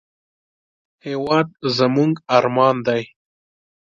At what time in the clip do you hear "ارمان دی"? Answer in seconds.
2.37-3.03